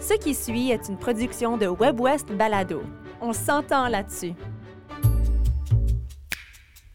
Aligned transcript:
Ce 0.00 0.14
qui 0.14 0.34
suit 0.34 0.70
est 0.70 0.88
une 0.88 0.96
production 0.96 1.56
de 1.56 1.66
WebWest 1.66 2.32
Balado. 2.32 2.82
On 3.20 3.32
s'entend 3.32 3.88
là-dessus. 3.88 4.32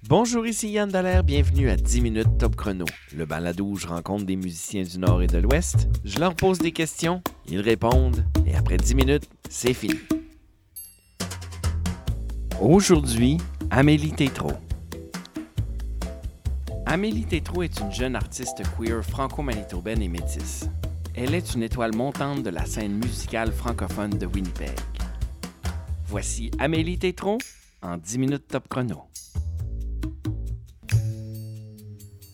Bonjour, 0.07 0.45
ici 0.45 0.69
Yann 0.69 0.89
Dallaire, 0.89 1.23
bienvenue 1.23 1.69
à 1.69 1.75
10 1.75 2.01
minutes 2.01 2.37
top 2.37 2.55
chrono, 2.55 2.85
le 3.15 3.25
balado 3.25 3.65
où 3.65 3.75
je 3.75 3.87
rencontre 3.87 4.25
des 4.25 4.35
musiciens 4.35 4.83
du 4.83 4.99
Nord 4.99 5.21
et 5.21 5.27
de 5.27 5.37
l'Ouest, 5.37 5.87
je 6.03 6.19
leur 6.19 6.35
pose 6.35 6.59
des 6.59 6.71
questions, 6.71 7.21
ils 7.47 7.61
répondent, 7.61 8.25
et 8.45 8.55
après 8.55 8.77
10 8.77 8.95
minutes, 8.95 9.29
c'est 9.49 9.73
fini. 9.73 9.99
Aujourd'hui, 12.61 13.37
Amélie 13.69 14.11
Tétrault. 14.11 14.59
Amélie 16.85 17.25
Tétrault 17.25 17.63
est 17.63 17.79
une 17.79 17.91
jeune 17.91 18.15
artiste 18.15 18.61
queer 18.77 19.03
franco-manitobaine 19.03 20.01
et 20.01 20.09
métisse. 20.09 20.69
Elle 21.15 21.35
est 21.35 21.53
une 21.53 21.61
étoile 21.61 21.95
montante 21.95 22.41
de 22.41 22.49
la 22.49 22.65
scène 22.65 22.93
musicale 22.93 23.51
francophone 23.51 24.17
de 24.17 24.25
Winnipeg. 24.25 24.75
Voici 26.07 26.49
Amélie 26.57 26.97
Tétrault 26.97 27.37
en 27.83 27.97
10 27.97 28.17
minutes 28.17 28.47
top 28.47 28.67
chrono. 28.67 29.12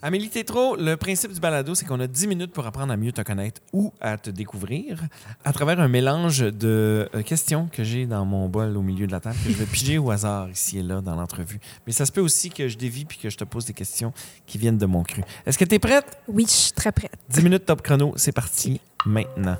Amélie 0.01 0.29
Tétrault, 0.29 0.77
le 0.77 0.95
principe 0.95 1.33
du 1.33 1.41
balado, 1.41 1.75
c'est 1.75 1.85
qu'on 1.85 1.99
a 1.99 2.07
10 2.07 2.27
minutes 2.27 2.53
pour 2.53 2.65
apprendre 2.65 2.93
à 2.93 2.95
mieux 2.95 3.11
te 3.11 3.21
connaître 3.21 3.59
ou 3.73 3.91
à 3.99 4.17
te 4.17 4.29
découvrir 4.29 5.01
à 5.43 5.51
travers 5.51 5.81
un 5.81 5.89
mélange 5.89 6.39
de 6.39 7.09
euh, 7.13 7.21
questions 7.21 7.67
que 7.69 7.83
j'ai 7.83 8.05
dans 8.05 8.23
mon 8.23 8.47
bol 8.47 8.77
au 8.77 8.81
milieu 8.81 9.07
de 9.07 9.11
la 9.11 9.19
table 9.19 9.35
que 9.43 9.51
je 9.51 9.57
vais 9.57 9.65
piger 9.65 9.97
au 9.97 10.09
hasard 10.09 10.49
ici 10.49 10.79
et 10.79 10.83
là 10.83 11.01
dans 11.01 11.15
l'entrevue. 11.15 11.59
Mais 11.85 11.91
ça 11.91 12.05
se 12.05 12.13
peut 12.13 12.21
aussi 12.21 12.49
que 12.49 12.69
je 12.69 12.77
dévie 12.77 13.03
puis 13.03 13.17
que 13.17 13.29
je 13.29 13.37
te 13.37 13.43
pose 13.43 13.65
des 13.65 13.73
questions 13.73 14.13
qui 14.45 14.57
viennent 14.57 14.77
de 14.77 14.85
mon 14.85 15.03
cru. 15.03 15.21
Est-ce 15.45 15.57
que 15.57 15.65
tu 15.65 15.75
es 15.75 15.79
prête? 15.79 16.17
Oui, 16.29 16.45
je 16.47 16.53
suis 16.53 16.71
très 16.71 16.93
prête. 16.93 17.17
10 17.29 17.43
minutes 17.43 17.65
top 17.65 17.81
chrono, 17.81 18.13
c'est 18.15 18.31
parti 18.31 18.79
maintenant. 19.05 19.57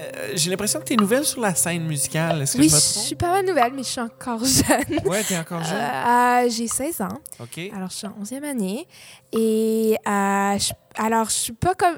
Euh, 0.00 0.32
j'ai 0.34 0.50
l'impression 0.50 0.80
que 0.80 0.84
tu 0.84 0.94
es 0.94 0.96
nouvelle 0.96 1.24
sur 1.24 1.40
la 1.40 1.54
scène 1.54 1.84
musicale. 1.86 2.42
Est-ce 2.42 2.54
que 2.56 2.62
Oui, 2.62 2.68
je 2.68 2.70
je 2.70 2.76
me 2.76 2.80
trompe? 2.92 3.04
suis 3.06 3.14
pas 3.16 3.30
mal 3.30 3.44
nouvelle, 3.46 3.72
mais 3.74 3.82
je 3.82 3.88
suis 3.88 4.00
encore 4.00 4.44
jeune. 4.44 5.00
Ouais, 5.06 5.22
t'es 5.24 5.36
encore 5.38 5.62
jeune? 5.62 5.76
Euh, 5.76 6.44
euh, 6.46 6.48
J'ai 6.50 6.68
16 6.68 7.00
ans. 7.02 7.18
OK. 7.40 7.58
Alors, 7.74 7.90
je 7.90 7.94
suis 7.96 8.06
en 8.06 8.14
11e 8.22 8.44
année. 8.44 8.86
Et 9.32 9.96
euh, 10.06 10.58
je- 10.58 10.72
alors, 10.96 11.26
je 11.26 11.34
suis 11.34 11.52
pas 11.52 11.74
comme, 11.74 11.96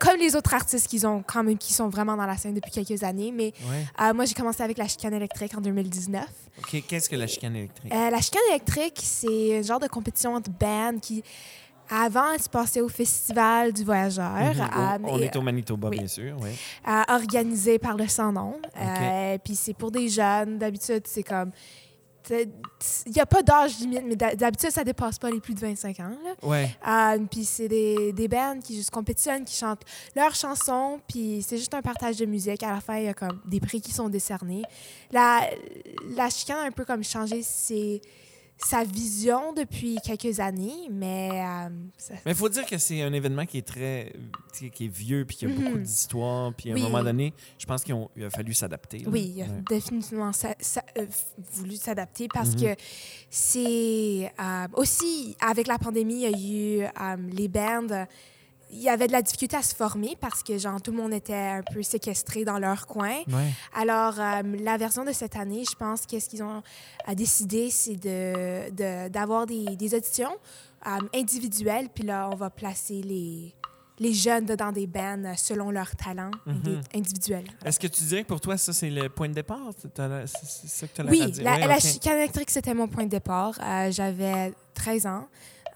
comme 0.00 0.18
les 0.18 0.34
autres 0.34 0.54
artistes 0.54 0.86
qui, 0.88 1.04
ont, 1.04 1.22
quand 1.26 1.42
même, 1.44 1.58
qui 1.58 1.72
sont 1.74 1.88
vraiment 1.88 2.16
dans 2.16 2.26
la 2.26 2.36
scène 2.36 2.54
depuis 2.54 2.70
quelques 2.70 3.02
années. 3.02 3.32
Mais 3.32 3.52
Ouais. 3.68 3.84
euh, 4.00 4.14
moi, 4.14 4.24
j'ai 4.24 4.34
commencé 4.34 4.62
avec 4.62 4.78
la 4.78 4.88
chicane 4.88 5.12
électrique 5.14 5.54
en 5.56 5.60
2019. 5.60 6.24
OK. 6.58 6.82
Qu'est-ce 6.88 7.08
que 7.08 7.16
la 7.16 7.26
chicane 7.26 7.56
électrique? 7.56 7.92
Euh, 7.92 8.10
la 8.10 8.20
chicane 8.20 8.42
électrique, 8.50 9.00
c'est 9.02 9.58
un 9.58 9.62
genre 9.62 9.80
de 9.80 9.88
compétition 9.88 10.34
entre 10.34 10.50
bands 10.50 10.98
qui, 11.00 11.22
avant, 11.90 12.32
elle 12.32 12.40
se 12.42 12.48
passait 12.48 12.80
au 12.80 12.88
Festival 12.88 13.72
du 13.72 13.84
Voyageur. 13.84 14.32
Euh, 14.36 14.98
on 15.04 15.18
est 15.18 15.34
au 15.36 15.42
Manitoba, 15.42 15.88
oui. 15.88 15.98
bien 15.98 16.06
sûr. 16.06 16.36
Organisé 17.08 17.78
par 17.78 17.96
le 17.96 18.06
Sans 18.08 18.32
Nom. 18.32 18.54
Euh, 18.80 19.38
Puis 19.44 19.54
c'est 19.56 19.74
pour 19.74 19.90
des 19.90 20.08
jeunes. 20.08 20.58
D'habitude, 20.58 21.02
c'est 21.06 21.22
comme. 21.22 21.50
Il 22.30 23.12
n'y 23.12 23.20
a 23.20 23.26
pas 23.26 23.42
d'âge 23.42 23.78
limite, 23.80 24.02
mais 24.06 24.14
d'ha- 24.14 24.36
d'habitude, 24.36 24.70
ça 24.70 24.84
dépasse 24.84 25.18
pas 25.18 25.30
les 25.30 25.40
plus 25.40 25.54
de 25.54 25.58
25 25.60 25.98
ans. 26.00 26.12
là. 26.22 26.48
Ouais. 26.48 26.70
Euh, 26.86 27.18
puis 27.28 27.44
c'est 27.44 27.66
des, 27.66 28.12
des 28.12 28.28
bands 28.28 28.60
qui 28.62 28.76
juste 28.76 28.90
compétitionnent, 28.90 29.44
qui 29.44 29.56
chantent 29.56 29.82
leurs 30.14 30.34
chansons, 30.34 31.00
puis 31.08 31.42
c'est 31.44 31.56
juste 31.56 31.74
un 31.74 31.82
partage 31.82 32.18
de 32.18 32.26
musique. 32.26 32.62
À 32.62 32.72
la 32.74 32.80
fin, 32.80 32.98
il 32.98 33.04
y 33.06 33.08
a 33.08 33.14
comme 33.14 33.40
des 33.46 33.58
prix 33.58 33.80
qui 33.80 33.90
sont 33.92 34.08
décernés. 34.08 34.62
La, 35.10 35.40
la 36.14 36.28
chicane 36.30 36.58
a 36.58 36.62
un 36.66 36.70
peu 36.70 36.84
comme 36.84 37.02
changé 37.02 37.42
ses- 37.42 38.00
sa 38.62 38.84
vision 38.84 39.52
depuis 39.54 39.96
quelques 40.04 40.38
années, 40.38 40.88
mais 40.90 41.30
euh, 41.32 41.68
ça- 41.96 42.14
Mais 42.26 42.32
il 42.32 42.34
faut 42.36 42.48
dire 42.48 42.66
que 42.66 42.76
c'est 42.78 43.00
un 43.02 43.12
événement 43.12 43.46
qui 43.46 43.58
est 43.58 43.66
très 43.66 44.12
qui 44.52 44.66
est- 44.84 44.88
vieux 44.88 45.24
puis 45.24 45.36
qui 45.36 45.46
a 45.46 45.48
beaucoup 45.48 45.78
d'histoire 45.78 46.52
puis 46.54 46.70
à 46.70 46.74
Oui. 46.74 46.80
un 46.82 46.84
moment 46.88 47.02
donné, 47.02 47.32
je 47.58 47.64
pense 47.66 47.82
qu'il 47.82 47.94
a 47.94 48.30
fallu 48.30 48.52
s'adapter. 48.52 49.04
Oui, 49.06 49.32
il 49.36 49.42
a 49.42 49.46
Ouais. 49.46 49.62
définitivement 49.68 50.30
euh, 50.44 51.06
voulu 51.52 51.76
s'adapter 51.76 52.28
parce 52.32 52.50
Mhm. 52.54 52.60
que 52.60 52.80
c'est 53.30 54.30
euh, 54.38 54.66
aussi 54.74 55.36
avec 55.40 55.66
la 55.66 55.78
pandémie, 55.78 56.22
il 56.24 56.30
y 56.30 56.84
a 56.84 56.86
eu 56.86 57.30
les 57.32 57.48
bands. 57.48 58.06
Il 58.72 58.80
y 58.80 58.88
avait 58.88 59.06
de 59.08 59.12
la 59.12 59.20
difficulté 59.22 59.56
à 59.56 59.62
se 59.62 59.74
former 59.74 60.16
parce 60.20 60.42
que 60.42 60.56
genre 60.58 60.80
tout 60.80 60.90
le 60.92 60.96
monde 60.98 61.12
était 61.12 61.34
un 61.34 61.62
peu 61.62 61.82
séquestré 61.82 62.44
dans 62.44 62.58
leur 62.58 62.86
coin. 62.86 63.16
Ouais. 63.28 63.50
Alors 63.74 64.14
euh, 64.20 64.42
la 64.62 64.76
version 64.76 65.04
de 65.04 65.12
cette 65.12 65.36
année, 65.36 65.64
je 65.68 65.74
pense 65.76 66.06
qu'est-ce 66.06 66.28
qu'ils 66.28 66.42
ont 66.42 66.62
décidé, 67.14 67.70
c'est 67.70 67.96
de 67.96 68.70
de- 68.70 69.08
d'avoir 69.08 69.46
des, 69.46 69.76
des 69.76 69.94
auditions 69.94 70.34
euh, 70.86 70.90
individuelles, 71.14 71.88
puis 71.94 72.04
là 72.04 72.28
on 72.32 72.36
va 72.36 72.50
placer 72.50 73.02
les 73.02 73.54
les 73.98 74.14
jeunes 74.14 74.46
dans 74.46 74.72
des 74.72 74.86
bands 74.86 75.34
selon 75.36 75.70
leur 75.70 75.94
talent 75.94 76.30
Mhm. 76.46 76.80
individuel. 76.94 77.44
Est-ce 77.64 77.78
que 77.78 77.86
tu 77.86 78.02
dirais 78.04 78.22
que 78.22 78.28
pour 78.28 78.40
toi 78.40 78.56
ça 78.56 78.72
c'est 78.72 78.88
le 78.88 79.08
point 79.10 79.28
de 79.28 79.34
départ? 79.34 79.58
C'est 79.76 79.88
ça 80.68 80.86
que 80.86 80.94
tu 80.94 81.00
as 81.02 81.04
Oui, 81.04 81.32
la, 81.42 81.54
Ouais, 81.56 81.66
la 81.66 81.74
ok. 81.76 81.80
chicane 81.82 82.16
électrique, 82.18 82.50
c'était 82.50 82.72
mon 82.72 82.88
point 82.88 83.04
de 83.04 83.10
départ. 83.10 83.58
Euh, 83.62 83.90
j'avais 83.92 84.52
13 84.74 85.06
ans. 85.06 85.26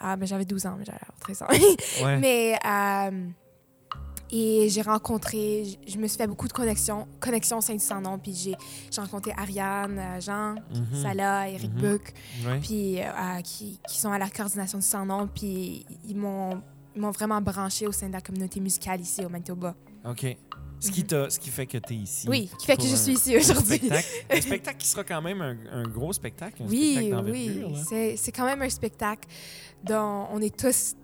Ah, 0.06 0.16
ben, 0.16 0.26
j'avais 0.26 0.44
12 0.44 0.66
ans, 0.66 0.76
mais 0.78 0.84
j'avais 0.84 0.98
13 1.20 1.42
ans. 1.42 1.46
Ouais. 2.04 2.18
mais, 2.18 2.58
euh, 2.66 3.28
et 4.30 4.68
j'ai 4.68 4.82
rencontré, 4.82 5.64
je 5.86 5.96
me 5.96 6.06
suis 6.08 6.18
fait 6.18 6.26
beaucoup 6.26 6.48
de 6.48 6.52
connexions, 6.52 7.06
connexions 7.20 7.58
au 7.58 7.60
sein 7.60 7.74
du 7.74 7.84
Sans-Nom. 7.84 8.18
Puis 8.18 8.34
j'ai 8.34 8.54
j'ai 8.90 9.00
rencontré 9.00 9.32
Ariane, 9.36 9.98
euh, 9.98 10.20
Jean, 10.20 10.56
Mhm. 10.74 11.02
Salah, 11.02 11.48
Eric 11.48 11.72
Mhm. 11.74 11.80
Buck, 11.80 12.12
puis, 12.60 13.00
euh, 13.00 13.40
qui, 13.42 13.80
qui 13.88 13.98
sont 13.98 14.10
à 14.12 14.18
la 14.18 14.28
coordination 14.28 14.78
du 14.78 14.84
Sans-Nom. 14.84 15.28
Puis 15.32 15.86
ils 16.08 16.16
m'ont 16.16 16.60
ils 16.96 17.00
m'ont 17.00 17.10
vraiment 17.10 17.40
branché 17.40 17.86
au 17.88 17.92
sein 17.92 18.06
de 18.08 18.12
la 18.12 18.20
communauté 18.20 18.60
musicale 18.60 19.00
ici 19.00 19.24
au 19.24 19.28
Manitoba. 19.28 19.74
OK. 20.04 20.36
Ce 20.86 20.90
qui, 20.90 21.04
ce 21.08 21.38
qui 21.40 21.50
fait 21.50 21.66
que 21.66 21.78
tu 21.78 21.94
es 21.94 21.96
ici. 21.96 22.26
Oui, 22.28 22.50
qui 22.58 22.66
fait 22.66 22.76
que 22.76 22.82
je 22.82 22.92
un- 22.92 22.96
suis 22.96 23.12
ici 23.14 23.36
aujourd'hui. 23.36 23.76
spectacle. 23.78 24.06
un 24.30 24.40
spectacle 24.40 24.76
qui 24.78 24.86
sera 24.88 25.04
quand 25.04 25.22
même 25.22 25.40
un, 25.40 25.56
un 25.72 25.82
gros 25.84 26.12
spectacle, 26.12 26.62
un 26.62 26.66
Oui, 26.66 26.94
spectacle 26.96 27.30
oui. 27.30 27.62
C'est, 27.88 28.16
c'est 28.16 28.32
quand 28.32 28.44
même 28.46 28.62
un 28.62 28.68
spectacle 28.70 29.28
dont 29.82 30.26
on 30.30 30.40
est 30.40 30.56
tous 30.56 30.94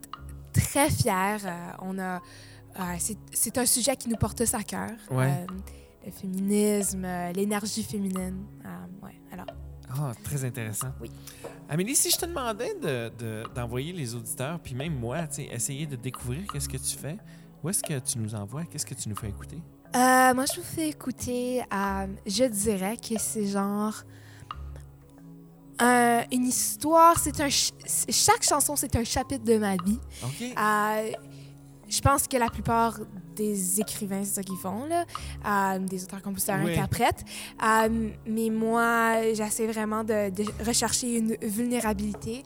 très 0.53 0.91
fiers. 0.91 1.45
Euh, 1.45 1.71
on 1.83 1.99
a, 1.99 2.17
euh, 2.17 2.83
c'est, 2.99 3.17
c'est 3.33 3.57
un 3.59 3.67
sujet 3.67 3.97
qui 3.97 4.09
nous 4.09 4.17
porte 4.17 4.39
tous 4.39 4.55
à 4.55 4.63
cœur. 4.63 4.91
Ouais. 5.11 5.27
Euh, 5.31 5.47
le 6.07 6.13
féminisme, 6.13 7.07
l'énergie 7.35 7.83
féminine. 7.83 8.45
Ouais, 9.03 9.19
alors. 9.33 9.47
Ah, 9.93 10.13
très 10.23 10.45
intéressant. 10.45 10.89
Oui. 11.01 11.11
Amélie, 11.69 11.97
si 11.97 12.11
je 12.11 12.17
te 12.17 12.25
demandais 12.27 12.75
de- 12.75 13.11
de- 13.19 13.43
d'envoyer 13.55 13.93
les 13.93 14.15
auditeurs, 14.15 14.61
puis 14.61 14.75
même 14.75 14.95
moi, 14.95 15.19
essayer 15.53 15.87
de 15.87 15.97
découvrir 15.97 16.43
qu'est-ce 16.53 16.69
que 16.69 16.77
tu 16.77 16.97
fais, 16.97 17.17
où 17.63 17.69
est-ce 17.69 17.83
que 17.83 17.99
tu 17.99 18.19
nous 18.19 18.35
envoies? 18.35 18.65
Qu'est-ce 18.65 18.87
que 18.87 18.95
tu 18.95 19.09
nous 19.09 19.17
fais 19.17 19.29
écouter? 19.29 19.59
Euh, 19.95 20.35
moi, 20.35 20.45
je 20.47 20.61
vous 20.61 20.67
fais 20.67 20.89
écouter, 20.89 21.63
euh, 21.73 22.07
je 22.27 22.45
dirais 22.45 22.97
que 22.97 23.19
c'est 23.19 23.47
genre 23.47 23.95
euh, 25.83 26.21
une 26.31 26.45
histoire, 26.47 27.19
c'est 27.19 27.41
un 27.41 27.49
ch- 27.51 27.73
chaque 28.11 28.43
chanson, 28.43 28.77
c'est 28.77 28.95
un 28.97 29.05
chapitre 29.05 29.45
de 29.45 29.57
ma 29.59 29.77
vie. 29.77 29.99
Je 31.91 32.01
pense 32.01 32.27
que 32.29 32.37
la 32.37 32.49
plupart 32.49 32.99
des 33.35 33.81
écrivains, 33.81 34.23
c'est 34.23 34.35
ça 34.37 34.43
qu'ils 34.43 34.57
font, 34.57 34.85
là. 34.87 35.05
Euh, 35.47 35.79
des 35.81 36.05
auteurs, 36.05 36.23
compositeurs, 36.23 36.61
Oui. 36.65 36.73
interprètes. 36.73 37.25
Euh, 37.63 38.11
mais 38.27 38.49
moi, 38.51 39.17
j'essaie 39.35 39.67
vraiment 39.67 40.05
de, 40.05 40.31
de 40.31 40.45
rechercher 40.65 41.17
une 41.19 41.37
vulnérabilité, 41.43 42.45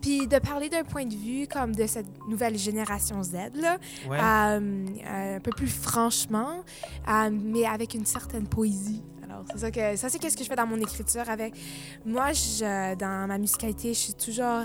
puis 0.00 0.26
de 0.26 0.38
parler 0.38 0.68
d'un 0.68 0.84
point 0.84 1.04
de 1.04 1.14
vue 1.14 1.46
comme 1.46 1.74
de 1.74 1.86
cette 1.86 2.06
nouvelle 2.28 2.56
génération 2.56 3.22
Z, 3.22 3.34
là. 3.54 3.76
Ouais. 4.08 4.18
Euh, 4.20 4.86
un 5.36 5.40
peu 5.40 5.50
plus 5.50 5.68
franchement, 5.68 6.64
mais 7.30 7.66
avec 7.66 7.94
une 7.94 8.06
certaine 8.06 8.46
poésie. 8.46 9.02
Alors, 9.24 9.44
c'est 9.50 9.58
ça 9.58 9.70
que 9.70 9.96
ça 9.96 10.08
c'est 10.08 10.18
qu'est-ce 10.20 10.36
que 10.36 10.44
je 10.44 10.48
fais 10.48 10.56
dans 10.56 10.66
mon 10.68 10.78
écriture 10.78 11.28
avec 11.28 11.52
moi 12.06 12.32
je, 12.32 12.94
dans 12.94 13.26
ma 13.26 13.38
musicalité, 13.38 13.88
je 13.92 13.98
suis 13.98 14.14
toujours 14.14 14.62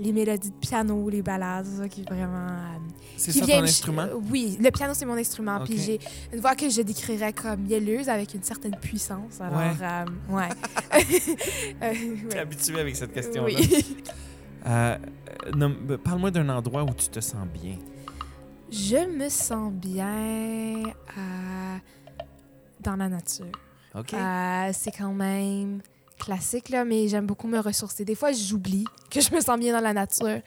les 0.00 0.12
mélodies 0.12 0.50
de 0.50 0.54
piano, 0.56 1.08
les 1.10 1.22
ballades, 1.22 1.66
ça 1.66 1.88
qui 1.88 2.00
est 2.00 2.08
vraiment 2.10 2.48
euh, 2.48 2.78
c'est 3.16 3.32
ça 3.32 3.46
ton 3.46 3.58
me- 3.58 3.62
instrument? 3.64 4.02
euh, 4.02 4.14
oui, 4.30 4.56
le 4.60 4.70
piano 4.70 4.94
c'est 4.94 5.04
mon 5.04 5.14
instrument, 5.16 5.60
puis 5.64 5.78
j'ai 5.78 6.00
une 6.32 6.40
voix 6.40 6.54
que 6.56 6.68
je 6.70 6.80
décrirais 6.82 7.32
comme 7.34 7.60
mielleuse 7.60 8.08
avec 8.08 8.32
une 8.34 8.42
certaine 8.42 8.74
puissance. 8.76 9.40
Alors 9.40 9.58
Ouais. 9.58 9.76
euh, 9.82 10.34
ouais. 10.34 10.48
Euh, 11.82 11.92
ouais. 12.30 12.38
habitué 12.38 12.80
avec 12.80 12.96
cette 12.96 13.12
question-là. 13.12 13.54
Oui. 13.58 13.96
Euh, 14.66 14.98
euh, 15.46 15.50
nomme- 15.52 15.86
euh, 15.90 15.96
Parle-moi 15.98 16.30
d'un 16.30 16.48
endroit 16.48 16.82
où 16.82 16.92
tu 16.94 17.08
te 17.08 17.20
sens 17.20 17.46
bien. 17.46 17.76
Je 18.70 19.06
me 19.16 19.28
sens 19.28 19.72
bien 19.72 20.82
dans 22.80 22.96
la 22.96 23.08
nature. 23.08 23.46
OK? 23.94 24.14
C'est 24.72 24.92
quand 24.96 25.12
même 25.12 25.80
classique, 26.20 26.68
là, 26.68 26.84
mais 26.84 27.08
j'aime 27.08 27.26
beaucoup 27.26 27.48
me 27.48 27.58
ressourcer. 27.58 28.04
Des 28.04 28.14
fois, 28.14 28.30
j'oublie 28.32 28.84
que 29.10 29.20
je 29.20 29.34
me 29.34 29.40
sens 29.40 29.58
bien 29.58 29.72
dans 29.72 29.82
la 29.82 29.92
nature 29.92 30.40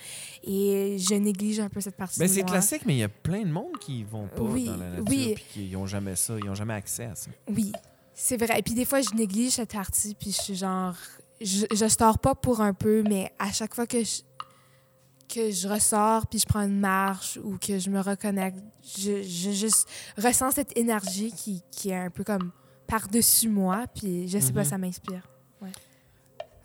et 0.44 0.98
je 1.00 1.14
néglige 1.16 1.60
un 1.60 1.70
peu 1.70 1.82
cette 1.82 1.98
partie 1.98 2.20
de 2.20 2.28
c'est 2.28 2.44
classique, 2.44 2.84
mais 2.86 2.94
il 2.96 3.00
y 3.00 3.04
a 3.04 3.10
plein 3.10 3.42
de 3.44 3.52
monde 3.52 3.78
qui 3.80 4.04
vont 4.04 4.28
pas 4.28 4.42
Oui, 4.44 4.66
dans 4.66 4.78
la 4.78 4.90
nature 4.90 5.06
oui. 5.10 5.34
puis 5.36 5.46
qui 5.52 5.70
n'ont 5.74 5.86
jamais 5.86 6.16
ça, 6.16 6.36
ils 6.40 6.46
n'ont 6.46 6.56
jamais 6.56 6.74
accès 6.76 7.06
à 7.06 7.16
ça. 7.16 7.30
Oui, 7.50 7.72
c'est 8.14 8.38
vrai. 8.38 8.60
Et 8.60 8.62
puis 8.64 8.74
des 8.76 8.86
fois, 8.86 9.02
je 9.02 9.10
néglige 9.16 9.54
cette 9.54 9.74
partie, 9.74 10.16
puis 10.16 10.32
je 10.32 10.42
suis 10.42 10.56
genre... 10.56 10.96
Je, 11.42 11.66
je 11.74 11.88
sors 11.90 12.20
pas 12.20 12.36
pour 12.36 12.62
un 12.62 12.74
peu, 12.74 13.04
mais 13.10 13.32
à 13.40 13.52
chaque 13.52 13.74
fois 13.76 13.86
que 13.88 14.02
je, 14.04 14.22
que 15.34 15.52
je 15.52 15.68
ressors 15.68 16.28
puis 16.28 16.40
je 16.40 16.46
prends 16.46 16.62
une 16.62 16.80
marche 16.80 17.38
ou 17.44 17.58
que 17.58 17.80
je 17.80 17.90
me 17.90 18.00
reconnecte, 18.00 18.60
je, 18.98 19.24
je 19.24 19.52
juste 19.52 19.88
ressens 20.18 20.52
cette 20.52 20.78
énergie 20.78 21.34
qui, 21.36 21.62
qui 21.72 21.90
est 21.90 21.96
un 21.98 22.10
peu 22.12 22.24
comme 22.24 22.52
par-dessus 22.88 23.50
moi, 23.50 23.86
puis 23.96 24.28
je 24.30 24.38
sais 24.40 24.54
pas, 24.54 24.62
Mhm. 24.62 24.70
ça 24.70 24.78
m'inspire. 24.78 25.28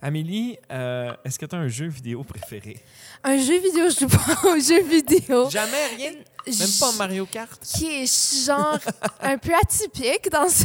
Amélie, 0.01 0.57
euh, 0.71 1.13
est-ce 1.25 1.41
que 1.41 1.47
tu 1.47 1.57
as 1.57 1.59
un 1.59 1.67
jeu 1.67 1.87
vidéo 1.89 2.23
préféré? 2.23 2.77
Un 3.25 3.37
jeu 3.37 3.59
vidéo, 3.59 3.91
je 3.91 3.99
joue 3.99 4.07
pas 4.09 4.49
aux 4.49 4.61
jeux 4.61 4.83
vidéo. 4.85 5.51
Jamais 5.51 5.87
rien? 5.97 6.13
Même 6.47 6.69
pas 6.79 6.93
Mario 6.93 7.27
Kart? 7.27 7.61
qui 7.63 7.87
est 8.05 8.47
genre 8.47 8.79
un 9.21 9.37
peu 9.39 9.51
atypique 9.61 10.31
dans 10.31 10.49
ce, 10.49 10.65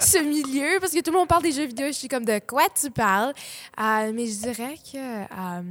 ce 0.00 0.18
milieu 0.18 0.80
parce 0.80 0.92
que 0.92 1.00
tout 1.00 1.12
le 1.12 1.16
monde 1.18 1.28
parle 1.28 1.44
des 1.44 1.52
jeux 1.52 1.66
vidéo. 1.66 1.86
Je 1.86 1.92
suis 1.92 2.08
comme 2.08 2.24
de 2.24 2.40
quoi 2.44 2.64
tu 2.78 2.90
parles? 2.90 3.32
Euh, 3.80 4.10
mais 4.12 4.26
je 4.26 4.34
dirais 4.40 4.74
que 4.92 4.98
euh, 4.98 5.62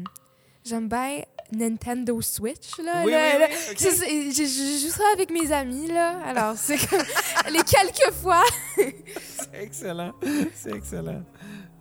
j'aime 0.64 0.88
bien 0.88 1.22
Nintendo 1.52 2.20
Switch. 2.22 2.78
Là, 2.82 3.02
Oui, 3.04 3.12
là, 3.12 3.32
oui, 3.34 3.40
là. 3.42 3.48
oui, 3.78 4.32
je, 4.34 4.44
je 4.44 4.86
joue 4.88 4.94
ça 4.94 5.04
avec 5.14 5.30
mes 5.32 5.52
amis. 5.52 5.88
Là. 5.88 6.18
Alors, 6.26 6.56
c'est 6.58 6.78
comme 6.88 7.04
les 7.52 7.62
quelques 7.64 8.14
fois. 8.22 8.42
C'est 8.78 9.62
excellent. 9.62 10.14
C'est 10.56 10.72
excellent. 10.76 11.24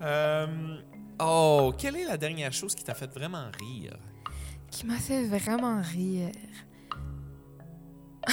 Euh, 0.05 0.47
oh, 1.21 1.73
quelle 1.79 1.97
est 1.97 2.05
la 2.05 2.17
dernière 2.17 2.53
chose 2.53 2.75
qui 2.75 2.85
t'a 2.85 2.95
fait 2.95 3.13
vraiment 3.13 3.47
rire? 3.59 3.97
qui 4.71 4.87
m'a 4.87 4.97
fait 4.97 5.25
vraiment 5.29 5.81
rire? 5.81 6.33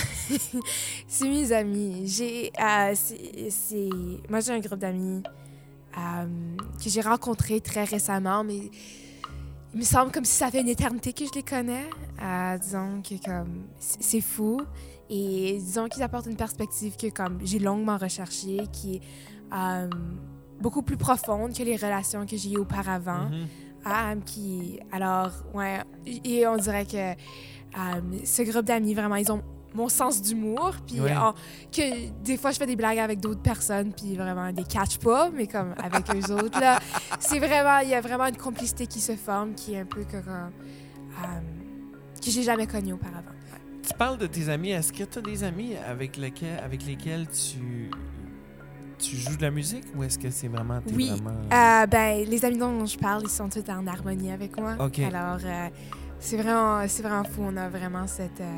c'est 1.08 1.30
mes 1.30 1.52
amis. 1.52 2.08
J'ai, 2.08 2.52
euh, 2.60 2.94
c'est, 2.96 3.90
moi 4.28 4.40
j'ai 4.40 4.54
un 4.54 4.60
groupe 4.60 4.80
d'amis 4.80 5.22
euh, 5.98 6.56
que 6.84 6.90
j'ai 6.90 7.02
rencontrés 7.02 7.62
très 7.62 7.84
récemment, 7.84 8.44
mais 8.44 8.72
il 9.74 9.80
me 9.80 9.84
semble 9.84 10.12
comme 10.12 10.26
si 10.26 10.34
ça 10.34 10.50
fait 10.50 10.62
une 10.62 10.70
éternité 10.70 11.14
que 11.14 11.26
je 11.26 11.34
les 11.36 11.44
connais. 11.44 11.88
Disons 12.60 13.04
que 13.04 13.24
comme 13.24 13.68
c'est 13.78 14.22
fou 14.22 14.62
et 15.10 15.60
disons 15.60 15.88
qu'ils 15.90 16.02
apportent 16.02 16.26
une 16.28 16.38
perspective 16.38 16.96
que 16.98 17.12
comme 17.12 17.40
j'ai 17.44 17.60
longuement 17.60 17.98
recherchée, 17.98 18.62
qui 18.72 19.00
beaucoup 20.62 20.82
plus 20.82 20.98
profonde 20.98 21.54
que 21.54 21.64
les 21.64 21.76
relations 21.76 22.26
que 22.26 22.38
j'ai 22.38 22.52
eues 22.54 22.58
auparavant. 22.58 23.30
Mhm. 23.30 23.48
Ah, 23.84 24.14
qui. 24.26 24.80
Alors, 24.92 25.32
ouais. 25.54 25.80
Et 26.06 26.46
on 26.48 26.56
dirait 26.58 26.86
que 26.86 26.98
euh, 27.12 27.16
ce 28.24 28.44
groupe 28.44 28.66
d'amis, 28.66 28.94
vraiment, 28.94 29.16
ils 29.16 29.32
ont 29.32 29.42
mon 29.74 29.90
sens 29.90 30.22
d'humour. 30.22 30.76
Puis 30.86 31.00
Ouais. 31.02 31.16
que 31.72 32.10
des 32.24 32.38
fois, 32.38 32.52
je 32.52 32.58
fais 32.58 32.66
des 32.68 32.76
blagues 32.76 33.00
avec 33.00 33.20
d'autres 33.20 33.42
personnes, 33.42 33.92
puis 33.94 34.16
vraiment, 34.16 34.48
les 34.48 34.66
catch 34.66 34.98
pas, 35.00 35.30
mais 35.32 35.48
comme 35.48 35.74
avec 35.82 36.04
eux 36.14 36.32
autres, 36.34 36.60
là. 36.60 36.80
C'est 37.20 37.40
vraiment. 37.40 37.80
Il 37.80 37.90
y 37.90 37.96
a 37.96 38.02
vraiment 38.02 38.28
une 38.28 38.38
complicité 38.38 38.86
qui 38.86 39.00
se 39.00 39.16
forme 39.16 39.56
qui 39.56 39.74
est 39.74 39.80
un 39.80 39.86
peu 39.86 40.04
comme, 40.04 40.28
euh, 40.30 41.40
que 42.24 42.30
j'ai 42.30 42.44
jamais 42.44 42.68
connue 42.68 42.94
auparavant. 42.94 43.32
Tu 43.88 43.96
parles 43.98 44.20
de 44.20 44.28
tes 44.28 44.48
amis. 44.50 44.70
Est-ce 44.72 44.94
que 44.94 45.04
tu 45.06 45.18
as 45.18 45.22
des 45.24 45.44
amis 45.44 45.76
avec 45.76 46.18
lesquels, 46.18 46.60
avec 46.64 46.86
lesquels 46.86 47.28
tu, 47.30 47.81
tu 49.02 49.16
joues 49.18 49.36
de 49.38 49.42
la 49.42 49.52
musique 49.52 49.86
ou 49.96 50.04
est-ce 50.04 50.18
que 50.20 50.30
c'est 50.30 50.48
vraiment. 50.48 50.80
t'es 50.82 50.94
Oui. 50.94 51.10
vraiment- 51.10 51.40
Euh, 51.52 51.86
ben, 51.88 52.26
les 52.28 52.46
amis 52.46 52.58
dont 52.58 52.86
je 52.86 52.98
parle, 52.98 53.24
ils 53.24 53.30
sont 53.30 53.50
tous 53.50 53.64
en 53.70 53.86
harmonie 53.88 54.32
avec 54.32 54.60
moi. 54.60 54.76
OK. 54.80 55.00
Alors, 55.00 55.40
euh, 55.44 55.68
c'est 56.20 56.38
vraiment, 56.38 56.86
vraiment 56.86 57.24
fou. 57.24 57.42
On 57.44 57.58
a 57.58 57.68
vraiment 57.70 58.06
cette, 58.08 58.40
euh, 58.42 58.58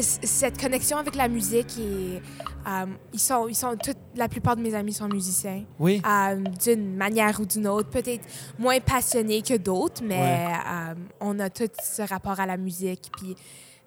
cette 0.00 0.60
connexion 0.60 0.96
avec 0.98 1.14
la 1.14 1.28
musique 1.28 1.78
et 1.78 2.20
euh, 2.66 2.86
ils 3.12 3.20
sont, 3.20 3.46
ils 3.48 3.54
sont 3.54 3.76
la 4.16 4.28
plupart 4.28 4.56
de 4.56 4.62
mes 4.62 4.74
amis 4.74 4.92
sont 4.92 5.08
musiciens 5.08 5.64
Oui. 5.78 6.02
euh, 6.06 6.36
d'une 6.64 6.96
manière 6.96 7.38
ou 7.40 7.46
d'une 7.46 7.68
autre, 7.68 7.90
peut-être 7.90 8.24
moins 8.58 8.80
passionnés 8.80 9.40
que 9.42 9.56
d'autres, 9.56 10.02
mais 10.04 10.48
euh, 10.66 10.94
on 11.20 11.38
a 11.38 11.48
tout 11.48 11.68
ce 11.82 12.02
rapport 12.02 12.40
à 12.40 12.46
la 12.46 12.56
musique 12.56 13.10
puis 13.16 13.36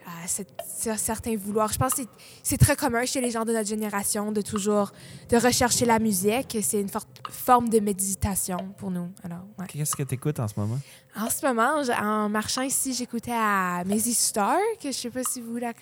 euh, 0.08 0.10
cette- 0.26 0.50
ce 0.80 0.96
certain 0.96 1.36
vouloir. 1.36 1.72
Je 1.74 1.78
pense 1.78 1.94
que 1.96 2.04
c'est- 2.44 2.58
très 2.58 2.76
commun 2.78 3.06
chez 3.06 3.20
les 3.20 3.30
gens 3.30 3.44
de 3.46 3.52
notre 3.52 3.68
génération 3.68 4.32
de 4.32 4.42
toujours 4.42 4.92
de 5.30 5.38
rechercher 5.38 5.86
la 5.86 6.00
musique. 6.00 6.58
C'est 6.62 6.80
une 6.80 6.88
forte 6.90 7.10
forme 7.30 7.68
de 7.70 7.80
méditation 7.80 8.58
pour 8.78 8.90
nous. 8.90 9.10
Alors, 9.24 9.44
ouais. 9.60 9.66
Qu'est-ce 9.68 9.96
que 9.96 10.04
tu 10.04 10.16
écoutes 10.16 10.40
en 10.40 10.48
ce 10.48 10.54
moment? 10.58 10.80
En 11.20 11.30
ce 11.30 11.46
moment, 11.46 11.82
en 12.02 12.30
marchant 12.30 12.62
ici, 12.62 12.94
j'écoutais 12.94 13.34
à 13.34 13.84
Maisie 13.86 14.14
Star, 14.14 14.58
que 14.82 14.92
je 14.92 14.98
sais 14.98 15.10
pas 15.10 15.24
si 15.24 15.42
vous 15.42 15.58
la 15.58 15.74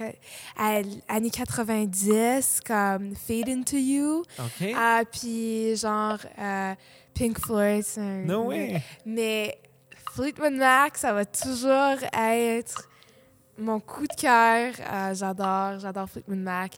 à 0.58 0.82
années 1.10 1.30
90, 1.30 2.62
comme 2.66 3.16
Fade 3.16 3.50
Into 3.50 3.78
You. 3.78 4.24
OK. 4.40 4.74
Ah, 4.76 5.02
puis 5.12 5.76
genre 5.76 6.18
euh, 6.40 6.74
Pink 7.14 7.40
Floyd. 7.40 7.86
un- 7.98 8.26
no 8.26 8.44
way. 8.48 8.82
Mais 9.06 9.58
Fleetwood 10.14 10.54
Mac, 10.54 10.98
ça 10.98 11.14
va 11.14 11.26
toujours 11.26 11.98
être 12.14 12.88
mon 13.58 13.80
coup 13.80 14.08
de 14.08 14.14
cœur. 14.16 14.74
Euh, 14.92 15.14
j'adore, 15.14 15.80
j'adore 15.80 16.10
Fleetwood 16.10 16.38
Mac. 16.38 16.74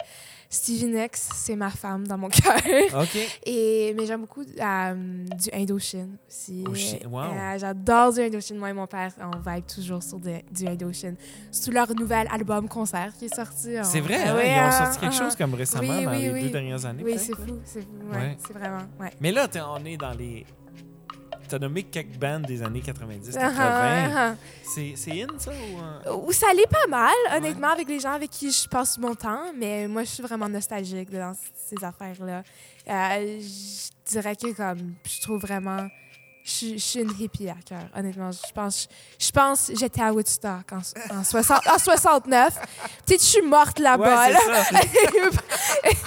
Stevie 0.50 0.86
Nicks, 0.86 1.18
c'est 1.18 1.58
ma 1.58 1.70
femme 1.70 2.08
dans 2.08 2.18
mon 2.18 2.30
cœur. 2.30 2.56
OK. 3.02 3.18
Et, 3.46 3.94
mais 3.98 4.06
j'aime 4.06 4.22
beaucoup 4.22 4.44
euh, 4.44 5.26
du 5.36 5.50
Indochine 5.54 6.16
aussi. 6.26 6.64
Oh, 6.66 6.74
shit, 6.74 7.06
wow. 7.06 7.20
Euh, 7.24 7.58
J'adore 7.60 8.14
du 8.14 8.22
Indochine. 8.22 8.58
Moi 8.58 8.70
et 8.70 8.74
mon 8.74 8.88
père, 8.88 9.12
on 9.20 9.38
vibe 9.50 9.66
toujours 9.66 10.02
sur 10.02 10.20
de- 10.20 10.40
du 10.50 10.66
Indochine. 10.66 11.18
Surtout 11.52 11.72
leur 11.72 11.94
nouvel 11.94 12.28
album 12.32 12.70
concert 12.70 13.12
qui 13.20 13.26
est 13.26 13.36
sorti. 13.36 13.76
on- 13.78 13.84
C'est 13.84 14.00
vrai, 14.00 14.24
hein? 14.24 14.36
oui, 14.38 14.44
ils 14.46 14.52
ont 14.58 14.62
hein, 14.64 14.72
sorti 14.72 15.00
quelque 15.00 15.14
uh-huh. 15.14 15.18
chose 15.18 15.36
comme 15.36 15.54
récemment 15.54 15.98
Oui, 15.98 16.06
dans 16.06 16.12
oui, 16.12 16.22
les 16.22 16.32
oui. 16.32 16.42
deux 16.44 16.50
dernières 16.52 16.86
années. 16.86 17.04
Oui, 17.04 17.16
c'est 17.18 17.36
fou, 17.36 17.60
c'est 17.66 17.82
fou. 17.82 17.88
Ouais. 18.12 18.18
Ouais, 18.18 18.38
c'est 18.48 18.54
vraiment. 18.54 18.84
Ouais. 19.02 19.12
Mais 19.20 19.34
là, 19.34 19.50
t'es- 19.50 19.60
on 19.60 19.84
est 19.84 19.98
dans 19.98 20.14
les. 20.14 20.46
T'as 21.48 21.60
nommé 21.60 21.84
quelques 21.84 22.18
bandes 22.18 22.44
des 22.44 22.62
années 22.62 22.82
90, 22.82 23.34
80. 23.36 23.56
Ah, 23.60 24.12
ah, 24.16 24.36
C'est 24.64 24.94
c'est 24.96 25.22
in, 25.24 25.28
ça? 25.38 25.52
Ou, 25.52 26.10
euh? 26.10 26.16
Ou 26.26 26.32
ça 26.32 26.48
l'est 26.54 26.68
pas 26.70 26.88
mal, 26.88 27.14
honnêtement, 27.36 27.70
avec 27.70 27.88
les 27.88 28.00
gens 28.00 28.12
avec 28.12 28.30
qui 28.32 28.52
je 28.52 28.68
passe 28.68 28.98
mon 28.98 29.16
temps, 29.16 29.54
mais 29.56 29.88
moi, 29.88 30.04
je 30.04 30.10
suis 30.10 30.24
vraiment 30.24 30.50
nostalgique 30.50 31.10
dans 31.10 31.34
ces 31.56 31.84
affaires-là. 31.84 32.44
Euh, 32.90 33.40
je 33.40 34.12
dirais 34.12 34.36
que, 34.36 34.54
comme, 34.54 34.94
je 35.06 35.22
trouve 35.22 35.42
vraiment. 35.42 35.88
Je 36.50 36.54
suis- 36.54 36.80
je 36.80 36.84
suis 36.86 37.00
une 37.02 37.12
hippie 37.20 37.50
à 37.50 37.58
cœur, 37.66 37.90
honnêtement. 37.94 38.32
Je 38.32 38.54
pense, 38.54 38.88
je 39.20 39.32
pense 39.32 39.70
j'étais 39.78 40.02
à 40.02 40.14
Woodstock 40.14 40.72
en, 40.72 40.80
en, 41.18 41.24
60, 41.26 41.68
en 41.68 41.78
69. 41.78 42.54
Peut-être 43.06 43.22
je 43.22 43.28
suis 43.28 43.42
morte 43.42 43.80
là-bas. 43.80 44.28
Ouais, 44.28 44.32
là. 44.32 44.40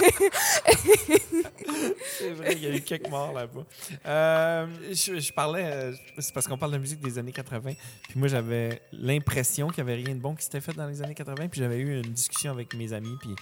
c'est 2.18 2.30
vrai, 2.30 2.52
il 2.54 2.62
y 2.62 2.66
a 2.66 2.74
eu 2.76 2.80
quelques 2.80 3.08
morts 3.08 3.32
là-bas. 3.32 3.64
Euh, 4.06 4.66
je, 4.90 5.20
je 5.20 5.32
parlais, 5.32 5.64
euh, 5.64 5.92
c'est 6.18 6.32
parce 6.32 6.46
qu'on 6.48 6.58
parle 6.58 6.72
de 6.72 6.78
musique 6.78 7.00
des 7.00 7.18
années 7.18 7.32
80. 7.32 7.72
Puis 8.08 8.18
moi, 8.18 8.28
j'avais 8.28 8.80
l'impression 8.92 9.68
qu'il 9.68 9.84
n'y 9.84 9.90
avait 9.92 10.02
rien 10.02 10.14
de 10.14 10.20
bon 10.20 10.34
qui 10.34 10.44
s'était 10.44 10.60
fait 10.60 10.72
dans 10.72 10.86
les 10.86 11.02
années 11.02 11.14
80. 11.14 11.48
Puis 11.48 11.60
j'avais 11.60 11.78
eu 11.78 11.96
une 12.02 12.12
discussion 12.12 12.52
avec 12.52 12.74
mes 12.74 12.92
amis. 12.92 13.16
Puis 13.20 13.34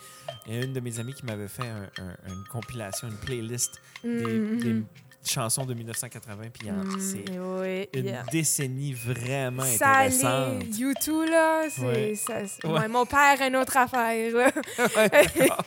il 0.46 0.54
y 0.54 0.58
a 0.60 0.64
une 0.64 0.72
de 0.72 0.80
mes 0.80 0.98
amies 0.98 1.14
qui 1.14 1.24
m'avait 1.24 1.48
fait 1.48 1.66
un- 1.68 1.90
un- 2.02 2.32
une 2.32 2.44
compilation, 2.50 3.08
une 3.08 3.16
playlist 3.18 3.80
des, 4.02 4.08
Mhm. 4.10 4.58
des 4.60 4.82
chansons 5.28 5.64
de 5.64 5.74
1980. 5.74 6.44
Puis 6.52 6.62
il 6.62 6.68
y 6.68 6.70
en- 6.70 6.74
Mm, 6.84 7.00
c'est 7.00 7.38
oui, 7.38 7.88
une 7.94 8.04
yeah. 8.06 8.22
décennie 8.32 8.92
vraiment 8.94 9.64
Ça 9.64 9.98
intéressante. 9.98 10.64
YouTube, 10.78 11.28
là, 11.28 11.64
c'est... 11.70 11.82
Ouais. 11.82 12.14
ça- 12.14 12.46
c'est- 12.46 12.66
Ouais. 12.66 12.80
ouais, 12.80 12.88
mon 12.88 13.04
père, 13.06 13.40
une 13.46 13.56
autre 13.56 13.76
affaire. 13.76 14.50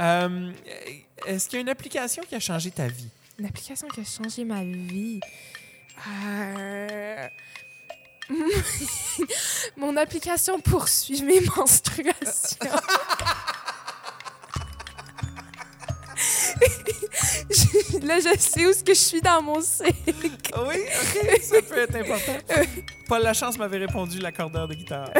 Euh, 0.00 0.52
Est-ce 1.26 1.48
qu'il 1.48 1.56
y 1.56 1.58
a 1.58 1.62
une 1.62 1.68
application 1.68 2.22
qui 2.28 2.34
a 2.36 2.40
changé 2.40 2.70
ta 2.70 2.86
vie? 2.86 3.08
Une 3.38 3.46
application 3.46 3.88
qui 3.88 4.00
a 4.00 4.04
changé 4.04 4.44
ma 4.44 4.62
vie. 4.62 5.18
Euh, 6.08 7.26
Mon 9.76 9.96
application 9.96 10.60
poursuit 10.60 11.22
mes 11.22 11.40
menstruations. 11.56 12.58
Là, 18.06 18.18
je 18.20 18.38
sais 18.38 18.66
où 18.66 18.70
est-ce 18.70 18.84
que 18.84 18.94
je 18.94 18.98
suis 18.98 19.20
dans 19.20 19.42
mon 19.42 19.60
cycle. 19.60 19.92
Oui, 20.66 20.76
ok, 20.76 21.40
ça 21.42 21.62
peut 21.62 21.78
être 21.78 21.96
important. 21.96 22.36
Paul 23.08 23.22
Lachance 23.22 23.58
m'avait 23.58 23.78
répondu 23.78 24.18
l'accordeur 24.18 24.68
de 24.68 24.74
guitare. 24.74 25.10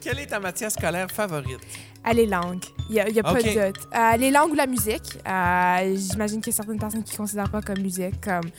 Quelle 0.00 0.18
est 0.20 0.26
ta 0.26 0.40
matière 0.40 0.70
scolaire 0.70 1.10
favorite? 1.10 1.60
Ah, 2.02 2.12
les 2.12 2.26
langues. 2.26 2.64
Il 2.88 2.94
n'y 2.94 3.00
a, 3.00 3.08
y 3.08 3.18
a 3.18 3.22
pas 3.22 3.32
Ok. 3.32 3.42
de 3.44 3.66
doute. 3.66 3.88
Euh, 3.94 4.16
les 4.16 4.30
langues 4.30 4.52
ou 4.52 4.54
la 4.54 4.66
musique? 4.66 5.18
euh, 5.26 5.96
J'imagine 5.96 6.40
qu'il 6.40 6.52
y 6.52 6.54
a 6.54 6.56
certaines 6.56 6.78
personnes 6.78 7.02
qui 7.04 7.12
ne 7.12 7.16
considèrent 7.16 7.50
pas 7.50 7.62
comme 7.62 7.78
musique 7.80 8.20
comme 8.20 8.50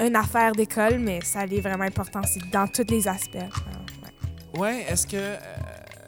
une 0.00 0.16
affaire 0.16 0.52
d'école, 0.52 0.98
mais 0.98 1.20
ça 1.22 1.46
l'est 1.46 1.60
vraiment 1.60 1.84
important. 1.84 2.20
C'est 2.24 2.48
dans 2.50 2.66
tous 2.66 2.86
les 2.90 3.06
aspects. 3.06 3.36
Ouais. 3.36 4.60
Ouais, 4.60 4.84
est-ce 4.88 5.06
que 5.06 5.16
euh, 5.16 5.36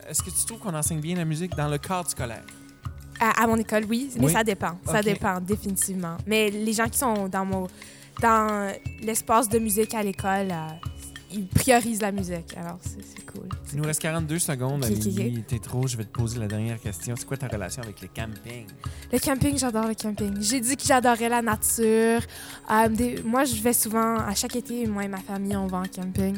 est-ce 0.09 0.23
que 0.23 0.31
tu 0.31 0.45
trouves 0.47 0.59
qu'on 0.59 0.75
enseigne 0.75 1.01
bien 1.01 1.15
la 1.17 1.25
musique 1.25 1.55
dans 1.57 1.69
le 1.69 1.79
cadre 1.79 2.09
scolaire? 2.11 2.43
À, 3.21 3.43
à 3.43 3.47
mon 3.47 3.57
école, 3.57 3.85
oui, 3.89 4.11
mais 4.19 4.27
Oui? 4.27 4.33
ça 4.33 4.43
dépend. 4.45 4.79
Ça 4.87 5.03
dépend, 5.03 5.41
définitivement. 5.41 6.17
Mais 6.27 6.51
les 6.51 6.73
gens 6.73 6.89
qui 6.89 6.99
sont 6.99 7.29
dans 7.29 7.45
mon 7.45 7.67
dans 8.21 8.73
l'espace 9.03 9.49
de 9.49 9.59
musique 9.59 9.93
à 9.95 10.03
l'école, 10.03 10.49
euh, 10.53 10.69
ils 11.33 11.49
priorisent 11.49 12.01
la 12.01 12.13
musique. 12.13 12.57
Alors, 12.57 12.79
c'est 12.83 13.27
cool. 13.27 13.49
Il 13.73 13.79
nous 13.81 13.85
reste 13.85 14.01
42 14.01 14.39
secondes, 14.39 14.85
Ok, 14.85 14.91
ok, 14.93 15.07
Amélie. 15.19 15.43
T'es 15.43 15.59
trop, 15.59 15.89
je 15.89 15.97
vais 15.97 16.05
te 16.05 16.13
poser 16.17 16.39
la 16.39 16.47
dernière 16.47 16.79
question. 16.81 17.17
C'est 17.19 17.27
quoi 17.27 17.37
ta 17.37 17.49
relation 17.49 17.83
avec 17.83 18.01
le 18.01 18.07
camping? 18.15 18.67
Le 19.13 19.19
camping, 19.19 19.59
j'adore 19.59 19.89
le 19.89 19.95
camping. 19.97 20.37
J'ai 20.41 20.61
dit 20.61 20.77
que 20.77 20.85
j'adorais 20.85 21.29
la 21.29 21.43
nature. 21.43 22.21
Euh, 22.71 22.89
des- 22.89 23.21
moi, 23.25 23.45
je 23.45 23.61
vais 23.61 23.73
souvent, 23.73 24.19
à 24.19 24.35
chaque 24.37 24.55
été, 24.55 24.87
moi 24.87 25.03
et 25.05 25.09
ma 25.09 25.19
famille, 25.19 25.57
on 25.57 25.67
va 25.67 25.79
en 25.79 25.83
camping. 25.93 26.37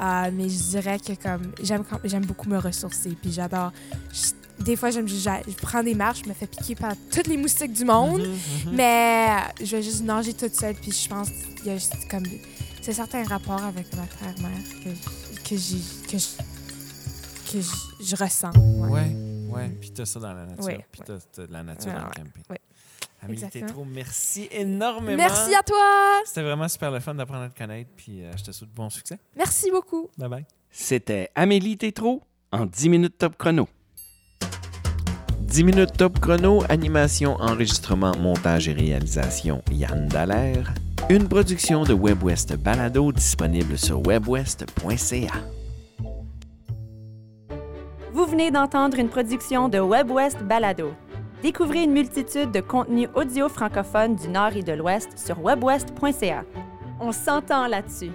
Euh, 0.00 0.30
mais 0.32 0.48
je 0.48 0.58
dirais 0.70 0.98
que 0.98 1.12
comme 1.22 1.52
j'aime 1.62 2.24
beaucoup 2.26 2.48
me 2.48 2.58
ressourcer. 2.58 3.10
Puis 3.20 3.30
j'adore. 3.30 3.70
je- 4.12 4.32
Des 4.64 4.76
fois, 4.76 4.90
je 4.90 5.00
prends 5.60 5.82
des 5.82 5.94
marches, 5.94 6.22
je 6.24 6.28
me 6.28 6.34
fais 6.34 6.46
piquer 6.46 6.74
par 6.74 6.92
toutes 7.12 7.26
les 7.26 7.36
moustiques 7.36 7.72
du 7.72 7.84
monde. 7.84 8.20
Mhm, 8.20 8.28
mhm. 8.70 8.74
Mais 8.76 9.28
euh, 9.60 9.64
je 9.64 9.76
vais 9.76 9.82
juste 9.82 10.02
nager 10.02 10.34
toute 10.34 10.54
seule. 10.54 10.74
Puis 10.74 10.92
je 10.92 11.08
pense 11.08 11.30
qu'il 11.30 11.66
y 11.66 11.70
a 11.70 11.74
juste 11.74 12.08
comme. 12.10 12.24
C'est 12.80 12.92
certains 12.92 13.22
rapports 13.24 13.62
avec 13.62 13.86
la 13.92 14.02
terre-mère 14.06 14.58
que, 14.82 15.48
que, 15.48 15.56
j'ai, 15.56 15.78
que, 16.10 16.18
je, 16.18 17.52
que 17.52 17.60
je, 17.60 18.04
je 18.04 18.16
ressens. 18.16 18.50
ouais. 18.56 18.88
Ouais, 18.90 19.16
ouais. 19.50 19.68
Puis 19.80 19.90
t'as 19.92 20.04
ça 20.04 20.18
dans 20.18 20.32
la 20.32 20.46
nature. 20.46 20.64
Ouais, 20.64 20.84
Puis 20.90 21.00
t'as 21.04 21.18
t'as 21.32 21.46
de 21.46 21.52
la 21.52 21.62
nature 21.62 21.86
Ouais, 21.88 21.92
dans 21.94 22.00
le 22.00 22.06
ouais, 22.06 22.12
camping. 22.16 22.42
ouais. 22.50 22.58
Amélie. 23.24 23.48
Tétrault, 23.50 23.84
merci 23.84 24.48
énormément. 24.50 25.16
Merci 25.16 25.54
à 25.54 25.62
toi! 25.62 26.20
C'était 26.24 26.42
vraiment 26.42 26.66
super 26.66 26.90
le 26.90 26.98
fun 26.98 27.14
d'apprendre 27.14 27.42
à 27.44 27.48
te 27.50 27.56
connaître. 27.56 27.90
Puis 27.96 28.24
euh, 28.24 28.32
je 28.36 28.42
te 28.42 28.50
souhaite 28.50 28.72
bon 28.74 28.90
succès. 28.90 29.16
Merci 29.36 29.70
beaucoup! 29.70 30.08
Bye 30.18 30.28
bye. 30.28 30.44
C'était 30.70 31.30
Amélie 31.36 31.76
Tétrault 31.78 32.20
en 32.50 32.66
10 32.66 32.88
minutes 32.88 33.18
top 33.18 33.36
chrono. 33.38 33.68
10 35.52 35.64
minutes 35.64 35.92
top 35.98 36.18
chrono, 36.18 36.62
animation, 36.70 37.36
enregistrement, 37.38 38.16
montage 38.18 38.68
et 38.68 38.72
réalisation, 38.72 39.60
Yann 39.70 40.08
Dallaire. 40.08 40.72
Une 41.10 41.28
production 41.28 41.84
de 41.84 41.92
WebWest 41.92 42.56
Balado 42.56 43.12
disponible 43.12 43.76
sur 43.76 44.00
webwest.ca. 44.06 45.32
Vous 48.14 48.24
venez 48.24 48.50
d'entendre 48.50 48.98
une 48.98 49.10
production 49.10 49.68
de 49.68 49.78
WebWest 49.78 50.42
Balado. 50.42 50.94
Découvrez 51.42 51.82
une 51.82 51.92
multitude 51.92 52.50
de 52.50 52.60
contenus 52.60 53.10
audio 53.14 53.50
francophones 53.50 54.16
du 54.16 54.28
Nord 54.28 54.56
et 54.56 54.62
de 54.62 54.72
l'Ouest 54.72 55.18
sur 55.18 55.38
webwest.ca. 55.44 56.44
On 56.98 57.12
s'entend 57.12 57.66
là-dessus. 57.66 58.12